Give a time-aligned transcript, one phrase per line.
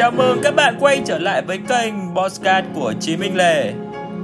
[0.00, 3.72] Chào mừng các bạn quay trở lại với kênh Bosscat của Chí Minh Lê.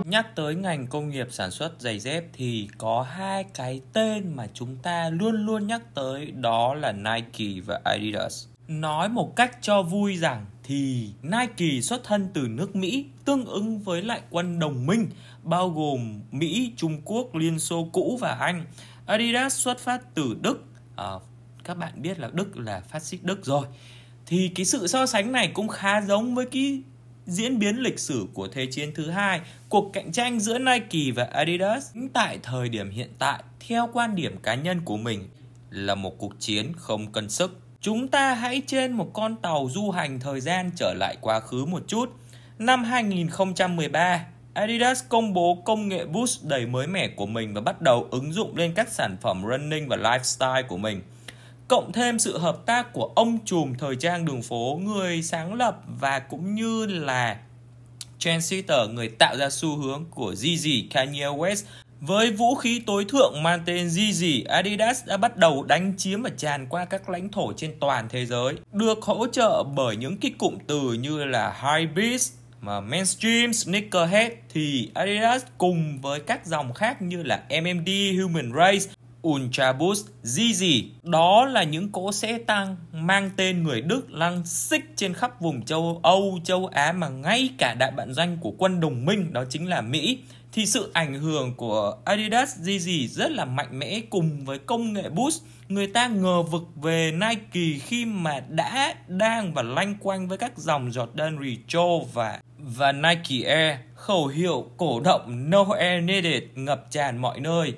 [0.05, 4.47] Nhắc tới ngành công nghiệp sản xuất giày dép thì có hai cái tên mà
[4.55, 8.47] chúng ta luôn luôn nhắc tới đó là Nike và Adidas.
[8.69, 13.79] Nói một cách cho vui rằng thì Nike xuất thân từ nước Mỹ tương ứng
[13.79, 15.11] với lại quân đồng minh
[15.43, 18.65] bao gồm Mỹ, Trung Quốc, Liên Xô cũ và Anh.
[19.07, 20.65] Adidas xuất phát từ Đức.
[20.97, 21.13] À,
[21.65, 23.67] các bạn biết là Đức là phát xít Đức rồi
[24.27, 26.83] thì cái sự so sánh này cũng khá giống với cái
[27.27, 31.25] diễn biến lịch sử của Thế chiến thứ hai, cuộc cạnh tranh giữa Nike và
[31.25, 35.29] Adidas tại thời điểm hiện tại, theo quan điểm cá nhân của mình,
[35.71, 37.61] là một cuộc chiến không cân sức.
[37.81, 41.65] Chúng ta hãy trên một con tàu du hành thời gian trở lại quá khứ
[41.65, 42.13] một chút.
[42.59, 47.83] Năm 2013, Adidas công bố công nghệ Boost đầy mới mẻ của mình và bắt
[47.83, 51.03] đầu ứng dụng lên các sản phẩm running và lifestyle của mình–
[51.69, 55.81] cộng thêm sự hợp tác của ông trùm thời trang đường phố, người sáng lập
[56.01, 57.37] và cũng như là
[58.19, 61.65] trendsetter, người tạo ra xu hướng của Yeezy Kanye West.
[62.01, 66.31] Với vũ khí tối thượng mang tên Yeezy, Adidas đã bắt đầu đánh chiếm và
[66.37, 70.31] tràn qua các lãnh thổ trên toàn thế giới, được hỗ trợ bởi những cái
[70.39, 77.03] cụm từ như là Hypebeast, mà mainstream sneakerhead thì Adidas cùng với các dòng khác
[77.03, 78.93] như là MMD, Human Race
[79.27, 80.91] Ultra Boost gì.
[81.03, 85.65] Đó là những cỗ xe tăng mang tên người Đức lăng xích trên khắp vùng
[85.65, 89.45] châu Âu, châu Á mà ngay cả đại bản doanh của quân đồng minh đó
[89.51, 90.19] chính là Mỹ.
[90.53, 95.09] Thì sự ảnh hưởng của Adidas Yeezy rất là mạnh mẽ cùng với công nghệ
[95.09, 95.43] boost.
[95.69, 100.59] Người ta ngờ vực về Nike khi mà đã đang và lanh quanh với các
[100.59, 103.77] dòng Jordan Retro và và Nike Air.
[103.95, 107.75] Khẩu hiệu cổ động No Air Needed ngập tràn mọi nơi.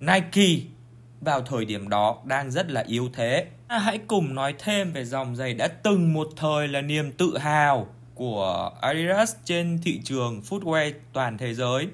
[0.00, 0.64] Nike
[1.24, 3.46] vào thời điểm đó đang rất là yếu thế.
[3.68, 7.38] À, hãy cùng nói thêm về dòng giày đã từng một thời là niềm tự
[7.38, 11.86] hào của Adidas trên thị trường footwear toàn thế giới.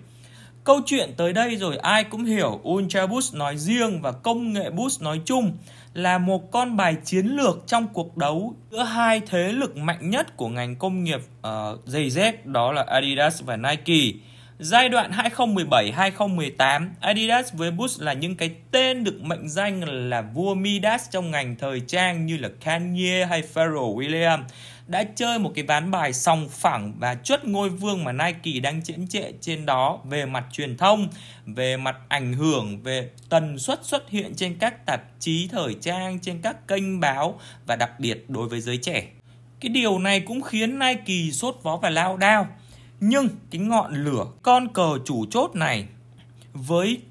[0.64, 4.70] Câu chuyện tới đây rồi ai cũng hiểu Ultra Boost nói riêng và công nghệ
[4.70, 5.53] Boost nói chung
[5.94, 10.36] là một con bài chiến lược trong cuộc đấu giữa hai thế lực mạnh nhất
[10.36, 14.19] của ngành công nghiệp uh, giày dép đó là Adidas và Nike.
[14.60, 19.80] Giai đoạn 2017-2018, Adidas với Boost là những cái tên được mệnh danh
[20.10, 24.42] là vua Midas trong ngành thời trang như là Kanye hay Pharrell Williams
[24.86, 28.82] đã chơi một cái ván bài sòng phẳng và chuất ngôi vương mà Nike đang
[28.82, 31.08] chiếm trệ trên đó về mặt truyền thông,
[31.47, 36.20] về mặt ảnh hưởng, về tần suất xuất hiện trên các tạp chí thời trang,
[36.20, 39.06] trên các kênh báo và đặc biệt đối với giới trẻ.
[39.60, 42.47] Cái điều này cũng khiến Nike sốt vó và lao đao
[43.00, 45.86] nhưng cái ngọn lửa con cờ chủ chốt này
[46.53, 47.03] với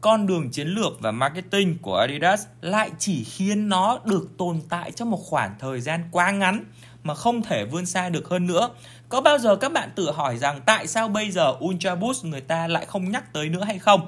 [0.00, 4.92] con đường chiến lược và marketing của Adidas lại chỉ khiến nó được tồn tại
[4.92, 6.64] trong một khoảng thời gian quá ngắn
[7.02, 8.70] mà không thể vươn xa được hơn nữa.
[9.08, 12.40] Có bao giờ các bạn tự hỏi rằng tại sao bây giờ Ultra Boost người
[12.40, 14.00] ta lại không nhắc tới nữa hay không?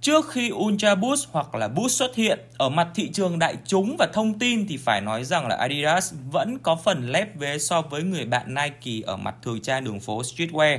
[0.00, 3.96] Trước khi Ultra Boost hoặc là Boost xuất hiện ở mặt thị trường đại chúng
[3.98, 7.82] và thông tin thì phải nói rằng là Adidas vẫn có phần lép vế so
[7.82, 10.78] với người bạn Nike ở mặt thời trang đường phố streetwear.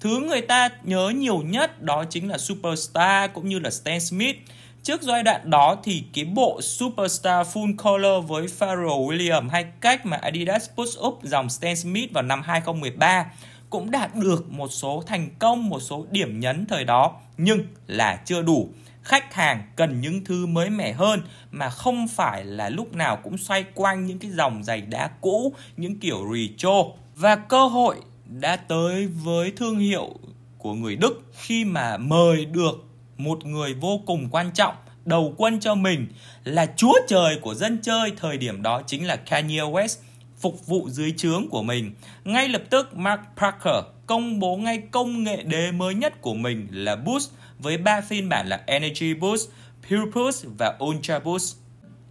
[0.00, 4.36] Thứ người ta nhớ nhiều nhất đó chính là Superstar cũng như là Stan Smith.
[4.82, 10.06] Trước giai đoạn đó thì cái bộ Superstar Full Color với Pharrell Williams hay cách
[10.06, 13.26] mà Adidas push up dòng Stan Smith vào năm 2013
[13.70, 17.12] cũng đạt được một số thành công, một số điểm nhấn thời đó
[17.42, 18.68] nhưng là chưa đủ.
[19.02, 23.38] Khách hàng cần những thứ mới mẻ hơn mà không phải là lúc nào cũng
[23.38, 26.84] xoay quanh những cái dòng giày đá cũ, những kiểu retro.
[27.16, 27.96] Và cơ hội
[28.26, 30.14] đã tới với thương hiệu
[30.58, 32.84] của người Đức khi mà mời được
[33.16, 34.74] một người vô cùng quan trọng
[35.04, 36.06] đầu quân cho mình
[36.44, 39.96] là chúa trời của dân chơi thời điểm đó chính là Kanye West
[40.40, 41.94] phục vụ dưới trướng của mình.
[42.24, 46.68] Ngay lập tức Mark Parker công bố ngay công nghệ đế mới nhất của mình
[46.70, 49.48] là Boost với ba phiên bản là Energy Boost,
[49.88, 51.56] Pure Boost và Ultra Boost.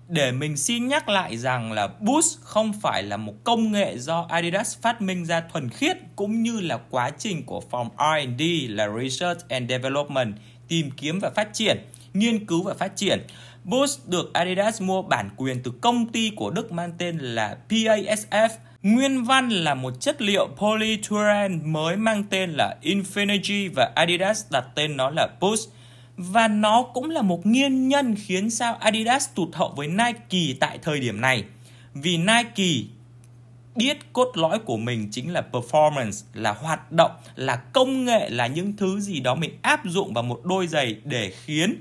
[0.08, 4.26] Để mình xin nhắc lại rằng là Boost không phải là một công nghệ do
[4.30, 8.90] Adidas phát minh ra thuần khiết cũng như là quá trình của phòng R&D là
[9.02, 10.34] Research and Development,
[10.68, 11.78] tìm kiếm và phát triển,
[12.14, 13.28] nghiên cứu và phát triển
[13.64, 18.50] Boost được Adidas mua bản quyền từ công ty của Đức mang tên là PASF.
[18.84, 24.66] Nguyên văn là một chất liệu polyurethane mới mang tên là Infinity và Adidas đặt
[24.76, 25.70] tên nó là Boost.
[26.18, 30.80] Và nó cũng là một nguyên nhân khiến sao Adidas tụt hậu với Nike tại
[30.82, 31.44] thời điểm này.
[31.94, 32.88] Vì Nike
[33.76, 38.48] biết cốt lõi của mình chính là performance, là hoạt động, là công nghệ, là
[38.48, 41.76] những thứ gì đó mình áp dụng vào một đôi giày để khiến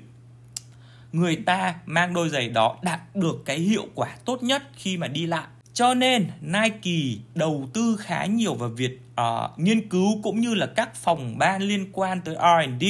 [1.13, 5.07] người ta mang đôi giày đó đạt được cái hiệu quả tốt nhất khi mà
[5.07, 10.23] đi lại Cho nên Nike đầu tư khá nhiều vào việc uh, ờ, nghiên cứu
[10.23, 12.85] cũng như là các phòng ban liên quan tới R&D.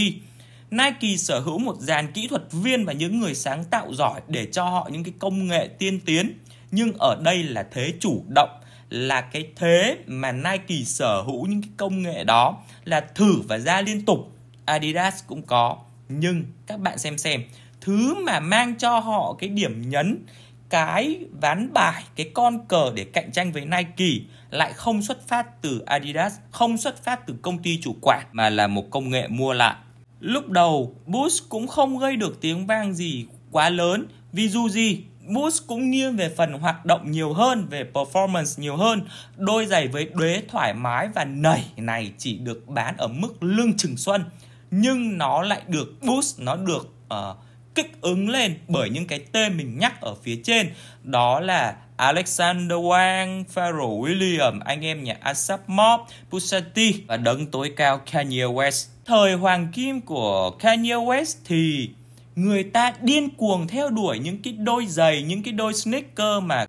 [0.70, 4.46] Nike sở hữu một dàn kỹ thuật viên và những người sáng tạo giỏi để
[4.52, 6.38] cho họ những cái công nghệ tiên tiến.
[6.70, 8.60] Nhưng ở đây là thế chủ động
[8.90, 13.58] là cái thế mà Nike sở hữu những cái công nghệ đó là thử và
[13.58, 14.32] ra liên tục.
[14.64, 15.76] Adidas cũng có.
[16.08, 17.42] Nhưng các bạn xem xem,
[17.80, 20.24] thứ mà mang cho họ cái điểm nhấn
[20.68, 25.62] cái ván bài, cái con cờ để cạnh tranh với Nike lại không xuất phát
[25.62, 29.28] từ Adidas, không xuất phát từ công ty chủ quản mà là một công nghệ
[29.28, 29.76] mua lại.
[30.20, 35.04] Lúc đầu, Boost cũng không gây được tiếng vang gì quá lớn vì dù gì
[35.34, 39.00] Boost cũng nghiêng về phần hoạt động nhiều hơn, về performance nhiều hơn.
[39.36, 43.76] Đôi giày với đế thoải mái và nảy này chỉ được bán ở mức lương
[43.76, 44.24] chừng xuân.
[44.70, 47.36] Nhưng nó lại được boost, nó được uh,
[47.78, 50.70] kích ứng lên bởi những cái tên mình nhắc ở phía trên
[51.02, 57.46] đó là Alexander Wang, Pharrell Williams, anh em nhà ASAP Mob, Pusha T và đấng
[57.46, 58.86] tối cao Kanye West.
[59.04, 61.90] Thời hoàng kim của Kanye West thì
[62.36, 66.66] người ta điên cuồng theo đuổi những cái đôi giày, những cái đôi sneaker mà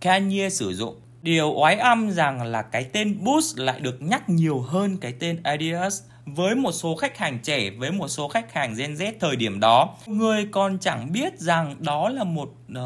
[0.00, 1.00] Kanye sử dụng.
[1.22, 5.40] Điều oái âm rằng là cái tên Boost lại được nhắc nhiều hơn cái tên
[5.42, 9.36] Adidas với một số khách hàng trẻ, với một số khách hàng Gen Z thời
[9.36, 9.94] điểm đó.
[10.06, 12.78] Người còn chẳng biết rằng đó là một uh,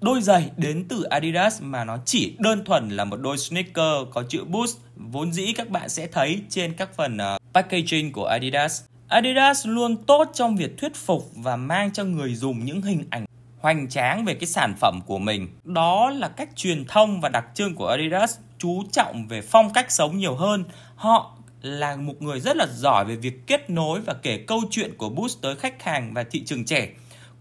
[0.00, 4.22] đôi giày đến từ Adidas mà nó chỉ đơn thuần là một đôi sneaker có
[4.28, 4.78] chữ Boost.
[4.96, 8.84] Vốn dĩ các bạn sẽ thấy trên các phần uh, packaging của Adidas.
[9.08, 13.26] Adidas luôn tốt trong việc thuyết phục và mang cho người dùng những hình ảnh
[13.60, 15.48] hoành tráng về cái sản phẩm của mình.
[15.64, 19.90] Đó là cách truyền thông và đặc trưng của Adidas chú trọng về phong cách
[19.92, 20.64] sống nhiều hơn.
[20.96, 21.35] Họ
[21.66, 25.08] là một người rất là giỏi về việc kết nối và kể câu chuyện của
[25.08, 26.88] Boost tới khách hàng và thị trường trẻ.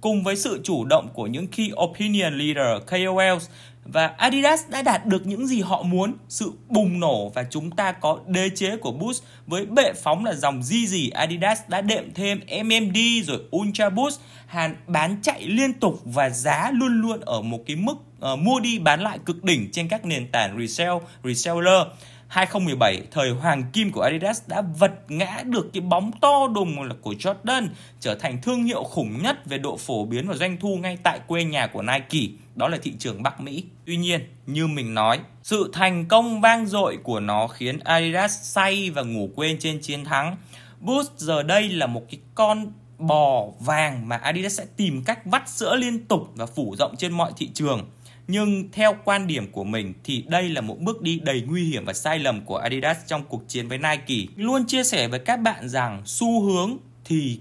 [0.01, 3.50] Cùng với sự chủ động của những Key Opinion Leader, KOLs
[3.86, 7.92] và Adidas đã đạt được những gì họ muốn, sự bùng nổ và chúng ta
[7.92, 12.39] có đế chế của Boost với bệ phóng là dòng Yeezy Adidas đã đệm thêm
[12.63, 17.60] MMD rồi Ultra Boost, hàng bán chạy liên tục và giá luôn luôn ở một
[17.68, 17.95] cái mức
[18.33, 20.94] uh, mua đi bán lại cực đỉnh trên các nền tảng resell
[21.24, 21.88] reseller.
[22.36, 26.96] 2017, thời hoàng kim của Adidas đã vật ngã được cái bóng to đùng là
[27.02, 27.68] của Jordan,
[28.00, 31.20] trở thành thương hiệu khủng nhất về độ phổ biến và doanh thu ngay tại
[31.28, 33.64] quê nhà của Nike, đó là thị trường Bắc Mỹ.
[33.86, 38.90] Tuy nhiên, như mình nói, sự thành công vang dội của nó khiến Adidas say
[38.90, 40.38] và ngủ quên trên chiến thắng.
[40.80, 45.50] Boost giờ đây là một cái con bò vàng mà Adidas sẽ tìm cách vắt
[45.50, 47.90] sữa liên tục và phủ rộng trên mọi thị trường.
[48.27, 51.86] Nhưng theo quan điểm của mình thì đây là một bước đi đầy nguy hiểm
[51.86, 54.31] và sai lầm của Adidas trong cuộc chiến với Nike.
[54.36, 57.39] Luôn chia sẻ với các bạn rằng xu hướng thì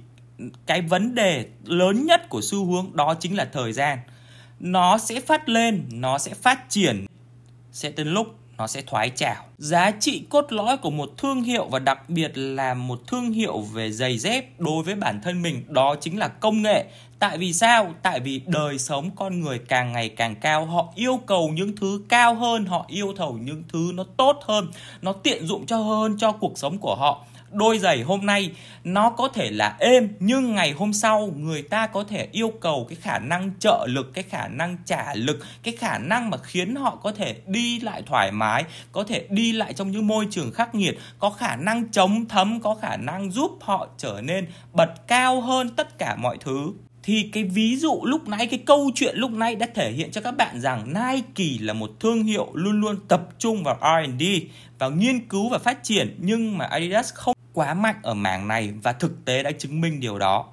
[0.66, 3.98] cái vấn đề lớn nhất của xu hướng đó chính là thời gian.
[4.60, 7.06] Nó sẽ phát lên, nó sẽ phát triển
[7.72, 9.44] sẽ đến lúc nó sẽ thoái trào.
[9.58, 13.60] Giá trị cốt lõi của một thương hiệu và đặc biệt là một thương hiệu
[13.60, 16.84] về giày dép đối với bản thân mình đó chính là công nghệ.
[17.18, 17.94] Tại vì sao?
[18.02, 22.02] Tại vì đời sống con người càng ngày càng cao, họ yêu cầu những thứ
[22.08, 24.68] cao hơn, họ yêu cầu những thứ nó tốt hơn,
[25.02, 27.24] nó tiện dụng cho hơn cho cuộc sống của họ
[27.54, 28.50] đôi giày hôm nay
[28.84, 32.86] nó có thể là êm nhưng ngày hôm sau người ta có thể yêu cầu
[32.88, 36.74] cái khả năng trợ lực cái khả năng trả lực cái khả năng mà khiến
[36.74, 40.52] họ có thể đi lại thoải mái có thể đi lại trong những môi trường
[40.52, 45.06] khắc nghiệt có khả năng chống thấm có khả năng giúp họ trở nên bật
[45.06, 46.72] cao hơn tất cả mọi thứ
[47.04, 50.20] thì cái ví dụ lúc nãy cái câu chuyện lúc nãy đã thể hiện cho
[50.20, 54.22] các bạn rằng Nike là một thương hiệu luôn luôn tập trung vào R&D
[54.78, 58.72] vào nghiên cứu và phát triển nhưng mà Adidas không quá mạnh ở mảng này
[58.82, 60.46] và thực tế đã chứng minh điều đó.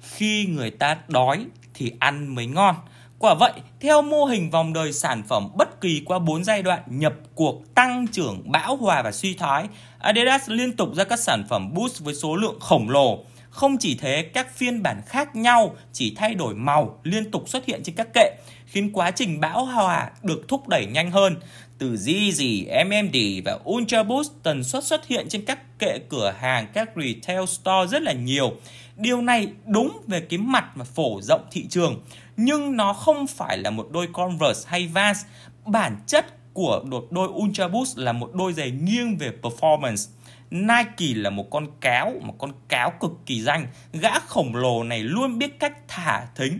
[0.00, 2.74] Khi người ta đói thì ăn mới ngon.
[3.18, 6.82] Quả vậy, theo mô hình vòng đời sản phẩm bất kỳ qua 4 giai đoạn
[6.86, 9.66] nhập cuộc tăng trưởng, bão hòa và suy thoái,
[9.98, 13.24] Adidas liên tục ra các sản phẩm boost với số lượng khổng lồ.
[13.54, 17.66] Không chỉ thế, các phiên bản khác nhau chỉ thay đổi màu liên tục xuất
[17.66, 18.30] hiện trên các kệ,
[18.66, 21.36] khiến quá trình bão hòa được thúc đẩy nhanh hơn
[21.78, 26.66] từ ZZ, MMD và Ultra Boost tần suất xuất hiện trên các kệ cửa hàng,
[26.74, 28.52] các retail store rất là nhiều.
[28.96, 32.02] Điều này đúng về cái mặt và phổ rộng thị trường,
[32.36, 35.24] nhưng nó không phải là một đôi Converse hay Vans.
[35.66, 40.10] Bản chất của đột đôi Ultra Boost là một đôi giày nghiêng về performance.
[40.54, 43.66] Nike là một con cáo, một con cáo cực kỳ danh.
[43.92, 46.58] Gã khổng lồ này luôn biết cách thả thính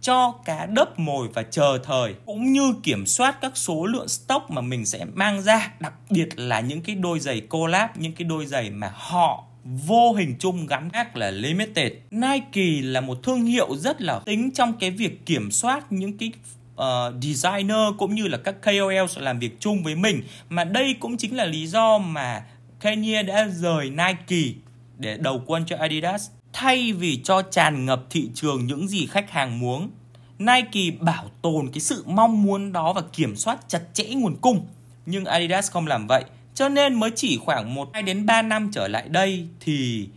[0.00, 4.50] cho cá đớp mồi và chờ thời cũng như kiểm soát các số lượng stock
[4.50, 8.28] mà mình sẽ mang ra đặc biệt là những cái đôi giày collab những cái
[8.28, 13.44] đôi giày mà họ vô hình chung gắn các là limited Nike là một thương
[13.44, 16.32] hiệu rất là tính trong cái việc kiểm soát những cái
[16.76, 21.16] uh, designer cũng như là các KOL làm việc chung với mình mà đây cũng
[21.16, 22.44] chính là lý do mà
[22.80, 24.54] Kanye đã rời Nike
[24.98, 29.30] để đầu quân cho Adidas thay vì cho tràn ngập thị trường những gì khách
[29.30, 29.90] hàng muốn.
[30.38, 34.66] Nike bảo tồn cái sự mong muốn đó và kiểm soát chặt chẽ nguồn cung.
[35.06, 38.70] Nhưng Adidas không làm vậy, cho nên mới chỉ khoảng 1 2 đến 3 năm
[38.72, 40.08] trở lại đây thì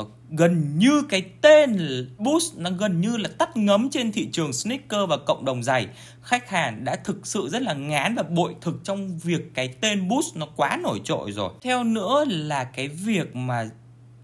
[0.00, 1.78] uh, gần như cái tên
[2.18, 5.86] Boost nó gần như là tắt ngấm trên thị trường sneaker và cộng đồng giày.
[6.22, 10.08] Khách hàng đã thực sự rất là ngán và bội thực trong việc cái tên
[10.08, 11.52] Boost nó quá nổi trội rồi.
[11.62, 13.70] Theo nữa là cái việc mà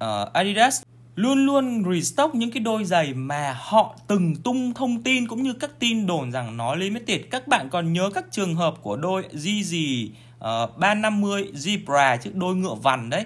[0.04, 0.82] uh, Adidas
[1.16, 5.52] luôn luôn restock những cái đôi giày mà họ từng tung thông tin cũng như
[5.52, 7.20] các tin đồn rằng nó limited.
[7.30, 12.30] Các bạn còn nhớ các trường hợp của đôi Yeezy ờ, uh, 350 Zebra chứ
[12.34, 13.24] đôi ngựa vằn đấy.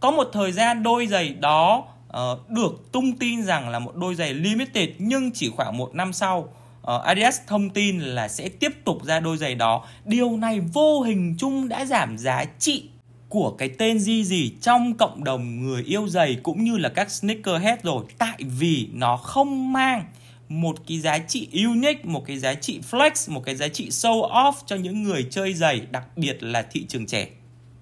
[0.00, 4.14] Có một thời gian đôi giày đó uh, được tung tin rằng là một đôi
[4.14, 8.84] giày limited nhưng chỉ khoảng một năm sau uh, Adidas thông tin là sẽ tiếp
[8.84, 9.86] tục ra đôi giày đó.
[10.04, 12.82] Điều này vô hình chung đã giảm giá trị
[13.28, 17.10] của cái tên gì gì trong cộng đồng người yêu giày cũng như là các
[17.10, 20.04] sneakerhead rồi tại vì nó không mang
[20.48, 24.30] một cái giá trị unique, một cái giá trị flex, một cái giá trị show
[24.30, 27.26] off cho những người chơi giày, đặc biệt là thị trường trẻ.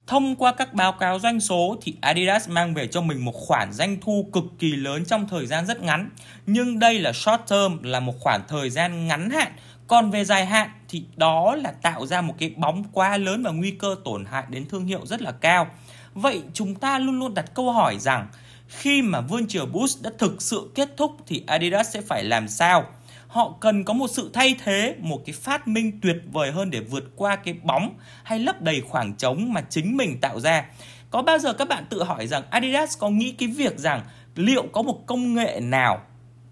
[0.09, 3.73] Thông qua các báo cáo doanh số thì Adidas mang về cho mình một khoản
[3.73, 6.11] doanh thu cực kỳ lớn trong thời gian rất ngắn.
[6.47, 9.53] Nhưng đây là short term, là một khoản thời gian ngắn hạn.
[9.87, 13.51] Còn về dài hạn thì đó là tạo ra một cái bóng quá lớn và
[13.51, 15.67] nguy cơ tổn hại đến thương hiệu rất là cao.
[16.15, 18.29] Vậy chúng ta luôn luôn đặt câu hỏi rằng,
[18.69, 22.85] khi mà Virtual Boost đã thực sự kết thúc thì Adidas sẽ phải làm sao?
[23.29, 26.81] Họ cần có một sự thay thế, một cái phát minh tuyệt vời hơn để
[26.81, 30.65] vượt qua cái bóng hay lấp đầy khoảng trống mà chính mình tạo ra.
[31.11, 34.05] Có bao giờ các bạn tự hỏi rằng Adidas có nghĩ cái việc rằng
[34.35, 36.01] liệu có một công nghệ nào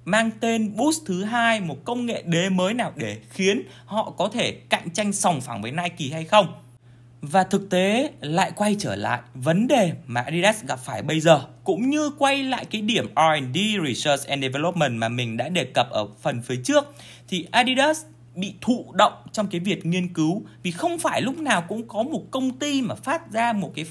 [0.05, 4.29] mang tên Boost thứ hai, một công nghệ đế mới nào để khiến họ có
[4.29, 6.55] thể cạnh tranh sòng phẳng với Nike hay không?
[7.21, 11.41] Và thực tế lại quay trở lại vấn đề mà Adidas gặp phải bây giờ
[11.67, 15.91] cũng như quay lại cái điểm R&D Research and Development mà mình đã đề cập
[15.91, 16.85] ở phần phía trước
[17.29, 18.05] thì Adidas
[18.35, 20.43] bị thụ động trong cái việc nghiên cứu.
[20.63, 23.85] Vì không phải lúc nào cũng có một công ty mà phát ra một cái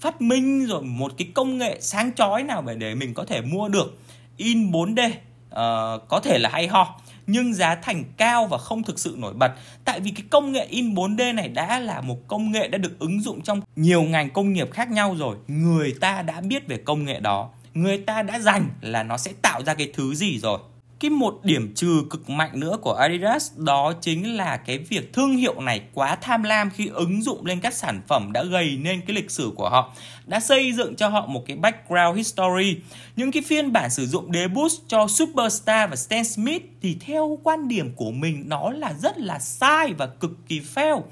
[0.00, 3.68] phát minh rồi một cái công nghệ sáng chói nào để mình có thể mua
[3.68, 3.98] được
[4.36, 5.14] in 4D uh,
[5.50, 9.34] ờ, có thể là hay ho nhưng giá thành cao và không thực sự nổi
[9.34, 9.52] bật.
[9.84, 12.98] Tại vì cái công nghệ in 4D này đã là một công nghệ đã được
[12.98, 15.36] ứng dụng trong nhiều ngành công nghiệp khác nhau rồi.
[15.48, 17.50] Người ta đã biết về công nghệ đó.
[17.74, 20.58] Người ta đã dành là nó sẽ tạo ra cái thứ gì rồi
[21.00, 25.36] cái một điểm trừ cực mạnh nữa của Adidas, đó chính là cái việc thương
[25.36, 29.00] hiệu này quá tham lam khi ứng dụng lên các sản phẩm đã gây nên
[29.00, 29.94] cái lịch sử của họ,
[30.26, 32.76] đã xây dựng cho họ một cái background history.
[33.16, 37.38] Những cái phiên bản sử dụng đế boost cho Superstar và Stan Smith thì theo
[37.42, 41.02] quan điểm của mình, nó là rất là sai và cực kỳ fail.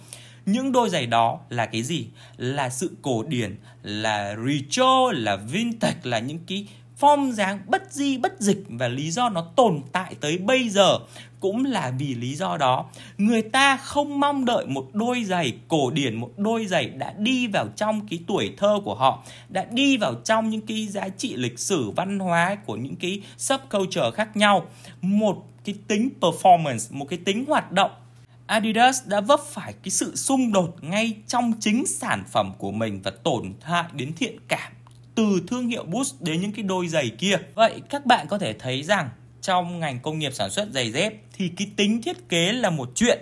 [0.46, 2.06] Những đôi giày đó là cái gì?
[2.36, 6.66] Là sự cổ điển, là retro, là vintage, là những cái
[7.00, 10.98] form dáng bất di, bất dịch và lý do nó tồn tại tới bây giờ
[11.40, 12.86] cũng là vì lý do đó.
[13.18, 17.46] Người ta không mong đợi một đôi giày cổ điển, một đôi giày đã đi
[17.46, 21.36] vào trong cái tuổi thơ của họ, đã đi vào trong những cái giá trị
[21.36, 24.66] lịch sử, văn hóa của những cái subculture khác nhau.
[25.02, 27.90] Một cái tính performance, một cái tính hoạt động.
[28.46, 33.00] Adidas đã vấp phải cái sự xung đột ngay trong chính sản phẩm của mình
[33.04, 34.72] và tổn hại đến thiện cảm
[35.18, 37.36] từ thương hiệu Boost đến những cái đôi giày kia.
[37.54, 39.08] Vậy các bạn có thể thấy rằng
[39.40, 42.90] trong ngành công nghiệp sản xuất giày dép thì cái tính thiết kế là một
[42.94, 43.18] chuyện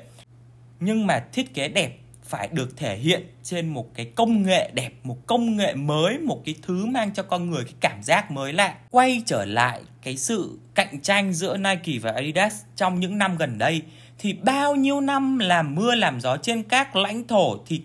[0.81, 4.91] nhưng mà thiết kế đẹp phải được thể hiện trên một cái công nghệ đẹp,
[5.03, 8.53] một công nghệ mới, một cái thứ mang cho con người cái cảm giác mới
[8.53, 8.75] lạ.
[8.91, 13.59] Quay trở lại cái sự cạnh tranh giữa Nike và Adidas trong những năm gần
[13.59, 13.83] đây
[14.19, 17.83] thì bao nhiêu năm làm mưa làm gió trên các lãnh thổ thì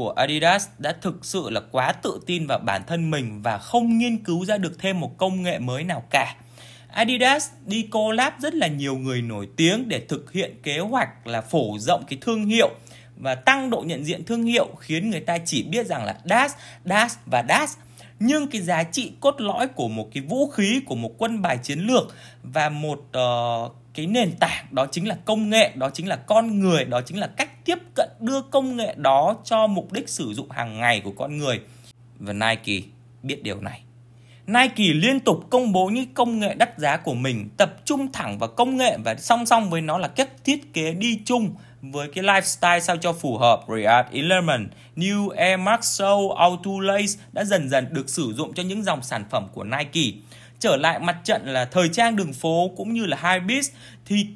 [0.00, 3.98] của Adidas đã thực sự là quá tự tin vào bản thân mình và không
[3.98, 6.36] nghiên cứu ra được thêm một công nghệ mới nào cả.
[6.88, 11.40] Adidas đi collab rất là nhiều người nổi tiếng để thực hiện kế hoạch là
[11.40, 12.70] phổ rộng cái thương hiệu
[13.16, 16.52] và tăng độ nhận diện thương hiệu khiến người ta chỉ biết rằng là das,
[16.84, 17.76] das và das.
[18.20, 21.58] nhưng cái giá trị cốt lõi của một cái vũ khí của một quân bài
[21.62, 26.08] chiến lược và một uh, cái nền tảng đó chính là công nghệ đó chính
[26.08, 29.92] là con người đó chính là cách tiếp cận đưa công nghệ đó cho mục
[29.92, 31.60] đích sử dụng hàng ngày của con người.
[32.18, 32.86] Và Nike
[33.22, 33.80] biết điều này.
[34.46, 38.38] Nike liên tục công bố những công nghệ đắt giá của mình tập trung thẳng
[38.38, 42.08] vào công nghệ và song song với nó là cách thiết kế đi chung với
[42.14, 43.60] cái lifestyle sao cho phù hợp.
[43.68, 48.62] React Element, New Air Max Soul, Auto Lace đã dần dần được sử dụng cho
[48.62, 50.18] những dòng sản phẩm của Nike
[50.60, 53.62] trở lại mặt trận là thời trang đường phố cũng như là high
[54.06, 54.26] thì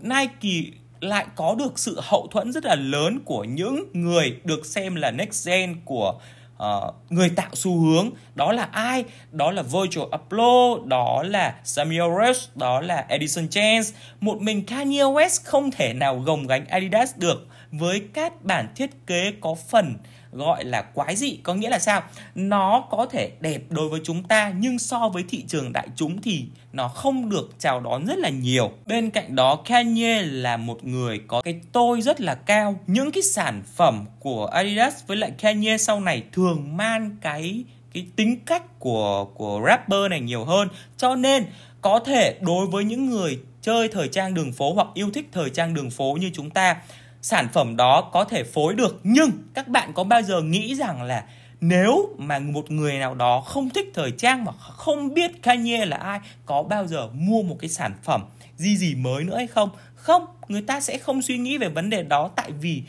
[0.00, 0.70] Nike
[1.00, 5.10] lại có được sự hậu thuẫn rất là lớn của những người được xem là
[5.10, 6.20] next gen của
[6.58, 8.10] uh, người tạo xu hướng.
[8.34, 9.04] Đó là ai?
[9.32, 13.90] Đó là Virgil Abloh đó là Samuel Rush đó là Edison Chance.
[14.20, 17.46] Một mình Kanye West không thể nào gồng gánh Adidas được.
[17.72, 19.94] Với các bản thiết kế có phần
[20.32, 21.38] gọi là quái dị.
[21.42, 22.02] Có nghĩa là sao?
[22.34, 26.22] Nó có thể đẹp đối với chúng ta, nhưng so với thị trường đại chúng
[26.22, 28.70] thì nó không được chào đón rất là nhiều.
[28.86, 32.80] Bên cạnh đó, Kanye là một người có cái tôi rất là cao.
[32.86, 38.06] Những cái sản phẩm của Adidas với lại Kanye sau này thường mang cái cái
[38.16, 40.68] tính cách của của rapper này nhiều hơn.
[40.96, 41.46] Cho nên,
[41.80, 45.50] có thể đối với những người chơi thời trang đường phố hoặc yêu thích thời
[45.50, 46.76] trang đường phố như chúng ta
[47.22, 49.00] sản phẩm đó có thể phối được.
[49.02, 51.24] Nhưng các bạn có bao giờ nghĩ rằng là
[51.60, 55.96] nếu mà một người nào đó không thích thời trang mà không biết Kanye là
[55.96, 58.24] ai, có bao giờ mua một cái sản phẩm
[58.56, 59.70] gì gì mới nữa hay không?
[59.94, 62.82] Không, người ta sẽ không suy nghĩ về vấn đề đó tại vì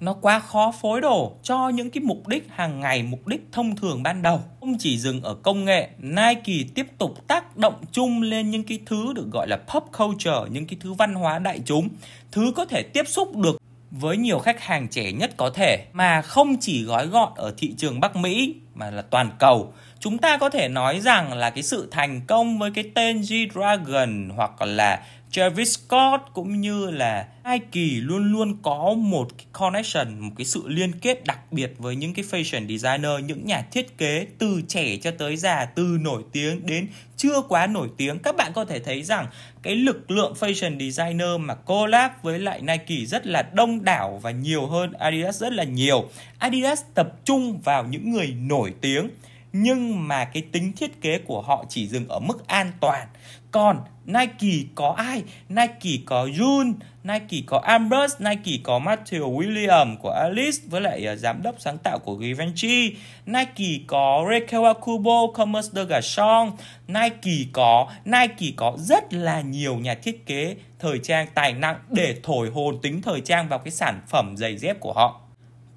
[0.00, 3.76] nó quá khó phối đồ cho những cái mục đích hàng ngày, mục đích thông
[3.76, 4.40] thường ban đầu.
[4.60, 8.78] Không chỉ dừng ở công nghệ, Nike tiếp tục tác động chung lên những cái
[8.86, 11.88] thứ được gọi là pop culture, những cái thứ văn hóa đại chúng.
[12.32, 13.56] Thứ có thể tiếp xúc được
[14.00, 17.74] với nhiều khách hàng trẻ nhất có thể, mà không chỉ gói gọn ở thị
[17.76, 19.72] trường Bắc Mỹ, mà là toàn cầu.
[20.00, 24.30] Chúng ta có thể nói rằng là cái sự thành công với cái tên G-Dragon
[24.36, 25.00] hoặc là
[25.34, 30.62] Travis Scott cũng như là Nike luôn luôn có một cái connection, một cái sự
[30.66, 34.96] liên kết đặc biệt với những cái fashion designer, những nhà thiết kế từ trẻ
[34.96, 38.18] cho tới già, từ nổi tiếng đến chưa quá nổi tiếng.
[38.18, 39.26] Các bạn có thể thấy rằng
[39.62, 44.30] cái lực lượng fashion designer mà collab với lại Nike rất là đông đảo và
[44.30, 46.08] nhiều hơn Adidas rất là nhiều.
[46.38, 49.10] Adidas tập trung vào những người nổi tiếng
[49.56, 53.08] nhưng mà cái tính thiết kế của họ chỉ dừng ở mức an toàn
[53.54, 55.22] còn Nike có ai?
[55.48, 61.18] Nike có Jun, Nike có Ambrose, Nike có Matthew William của Alice với lại uh,
[61.18, 62.96] giám đốc sáng tạo của Givenchy.
[63.26, 66.50] Nike có Rekewa Kawakubo, Commerce de Garçon.
[66.88, 72.16] Nike có Nike có rất là nhiều nhà thiết kế thời trang tài năng để
[72.22, 75.20] thổi hồn tính thời trang vào cái sản phẩm giày dép của họ.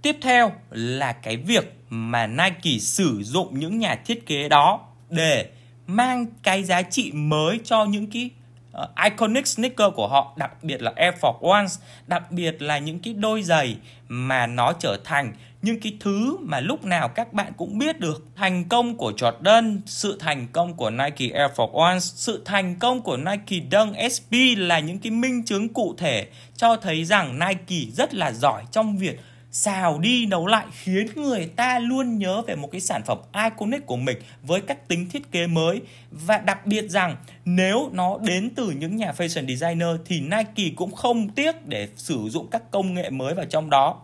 [0.01, 5.45] Tiếp theo là cái việc mà Nike sử dụng những nhà thiết kế đó để
[5.88, 8.30] mang cái giá trị mới cho những cái
[8.78, 11.65] uh, iconic sneaker của họ đặc biệt là Air Force One
[12.08, 16.60] đặc biệt là những cái đôi giày mà nó trở thành những cái thứ mà
[16.60, 18.26] lúc nào các bạn cũng biết được.
[18.36, 23.02] Thành công của Jordan, sự thành công của Nike Air Force One, sự thành công
[23.02, 27.91] của Nike Dunk SB là những cái minh chứng cụ thể cho thấy rằng Nike
[27.93, 29.19] rất là giỏi trong việc
[29.57, 33.85] xào đi nấu lại khiến người ta luôn nhớ về một cái sản phẩm iconic
[33.85, 37.15] của mình với các tính thiết kế mới và đặc biệt rằng
[37.45, 42.29] nếu nó đến từ những nhà fashion designer thì Nike cũng không tiếc để sử
[42.29, 44.01] dụng các công nghệ mới vào trong đó.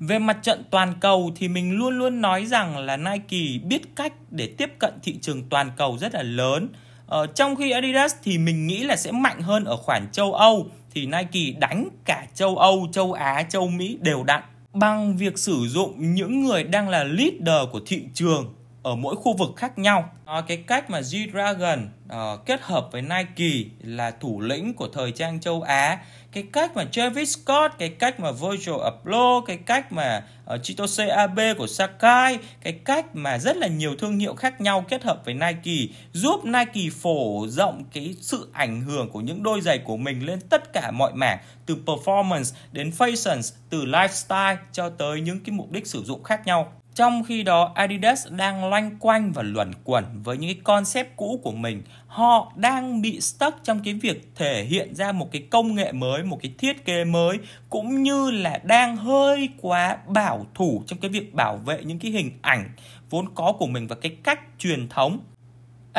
[0.00, 4.12] Về mặt trận toàn cầu thì mình luôn luôn nói rằng là Nike biết cách
[4.30, 6.68] để tiếp cận thị trường toàn cầu rất là lớn.
[7.06, 10.66] Ờ, trong khi Adidas thì mình nghĩ là sẽ mạnh hơn ở khoản châu Âu
[10.94, 15.66] thì Nike đánh cả châu Âu, châu Á, châu Mỹ đều đặn bằng việc sử
[15.68, 20.10] dụng những người đang là leader của thị trường ở mỗi khu vực khác nhau.
[20.24, 24.88] À, cái cách mà G-Dragon uh, ờ, kết hợp với Nike là thủ lĩnh của
[24.92, 25.98] thời trang châu Á
[26.32, 30.62] cái cách mà Travis Scott, cái cách mà Virgil Abloh, cái cách mà ờ, uh,
[30.62, 35.02] Chitose Abe của Sakai, cái cách mà rất là nhiều thương hiệu khác nhau kết
[35.02, 39.78] hợp với Nike giúp Nike phổ rộng cái sự ảnh hưởng của những đôi giày
[39.78, 45.20] của mình lên tất cả mọi mảng từ performance đến fashion, từ lifestyle cho tới
[45.20, 49.32] những cái mục đích sử dụng khác nhau trong khi đó Adidas đang loanh quanh
[49.32, 51.82] và luẩn quẩn với những cái concept cũ của mình.
[52.06, 56.22] Họ đang bị stuck trong cái việc thể hiện ra một cái công nghệ mới,
[56.22, 61.10] một cái thiết kế mới cũng như là đang hơi quá bảo thủ trong cái
[61.10, 62.70] việc bảo vệ những cái hình ảnh
[63.10, 65.18] vốn có của mình và cái cách truyền thống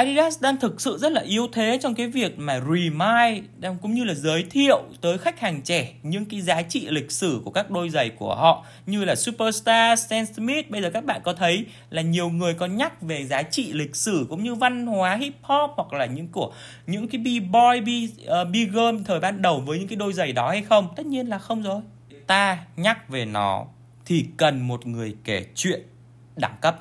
[0.02, 3.94] Adidas đang thực sự rất là yếu thế trong cái việc mà remind đang cũng
[3.94, 7.52] như là giới thiệu tới khách hàng trẻ những cái giá trị lịch sử của
[7.52, 10.70] các đôi giày của họ như là Superstar, Stan Smith.
[10.70, 13.96] Bây giờ các bạn có thấy là nhiều người có nhắc về giá trị lịch
[13.96, 16.54] sử cũng như văn hóa hip hop hoặc là những của
[16.88, 20.34] những cái b-boy, b, uh, ờ, b-girl thời ban đầu với những cái đôi giày
[20.34, 20.88] đó hay không?
[20.96, 21.82] Tất nhiên là không rồi.
[22.28, 23.66] Ta nhắc về nó
[24.06, 25.82] thì cần một người kể chuyện
[26.36, 26.80] đẳng cấp.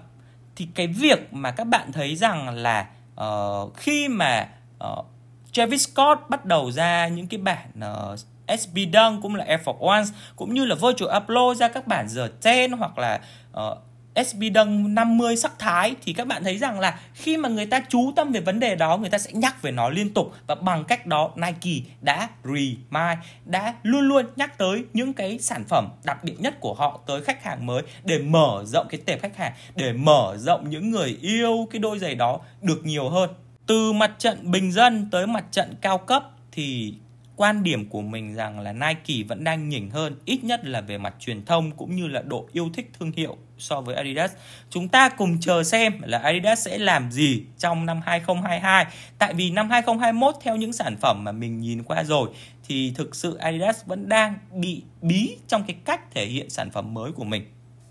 [0.57, 2.89] Thì cái việc mà các bạn thấy rằng là
[3.25, 4.49] uh, khi mà
[4.85, 5.07] uh,
[5.53, 9.61] Travis Scott bắt đầu ra những cái bản ờ, uh, SB Dunk cũng là Air
[9.61, 10.03] Force One
[10.37, 12.07] cũng như là Virtual Abloh ra các bản
[12.43, 13.21] The 10 hoặc là
[13.57, 13.79] uh,
[14.15, 17.83] SB Đăng 50 sắc thái, thì các bạn thấy rằng là khi mà người ta
[17.89, 20.55] chú tâm về vấn đề đó, người ta sẽ nhắc về nó liên tục và
[20.55, 25.89] bằng cách đó Nike đã remind đã luôn luôn nhắc tới những cái sản phẩm
[26.05, 29.37] đặc biệt nhất của họ tới khách hàng mới để mở rộng cái tệp khách
[29.37, 33.31] hàng, để mở rộng những người yêu cái đôi giày đó được nhiều hơn.
[33.67, 36.95] Từ mặt trận bình dân tới mặt trận cao cấp thì
[37.37, 40.99] quan điểm của mình rằng là Nike vẫn đang nhỉnh hơn, ít nhất là về
[40.99, 44.33] mặt truyền thông cũng như là độ yêu thích thương hiệu so với Adidas.
[44.71, 48.87] Chúng ta cùng chờ xem là Adidas sẽ làm gì trong năm 2022.
[49.19, 52.31] Tại vì năm 2021 theo những sản phẩm mà mình nhìn qua rồi,
[52.69, 56.95] thì thực sự Adidas vẫn đang bị bí trong cái cách thể hiện sản phẩm
[56.95, 57.45] mới của mình.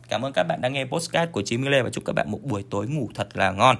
[0.09, 2.31] Cảm ơn các bạn đã nghe postcard của Chí Minh Lê và chúc các bạn
[2.31, 3.75] một buổi tối ngủ thật là ngon.